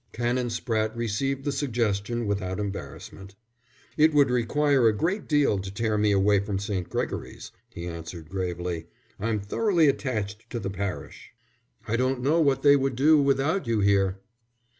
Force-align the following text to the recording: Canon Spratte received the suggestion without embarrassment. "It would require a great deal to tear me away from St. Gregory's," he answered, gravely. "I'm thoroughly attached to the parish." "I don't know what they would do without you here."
Canon 0.13 0.47
Spratte 0.49 0.95
received 0.95 1.45
the 1.45 1.51
suggestion 1.51 2.25
without 2.25 2.59
embarrassment. 2.59 3.35
"It 3.97 4.15
would 4.15 4.31
require 4.31 4.87
a 4.87 4.97
great 4.97 5.27
deal 5.27 5.59
to 5.59 5.71
tear 5.71 5.95
me 5.95 6.11
away 6.11 6.39
from 6.39 6.57
St. 6.57 6.89
Gregory's," 6.89 7.51
he 7.69 7.85
answered, 7.85 8.27
gravely. 8.27 8.87
"I'm 9.19 9.39
thoroughly 9.39 9.87
attached 9.87 10.49
to 10.49 10.59
the 10.59 10.71
parish." 10.71 11.33
"I 11.87 11.97
don't 11.97 12.23
know 12.23 12.41
what 12.41 12.63
they 12.63 12.75
would 12.75 12.95
do 12.95 13.21
without 13.21 13.67
you 13.67 13.81
here." 13.81 14.17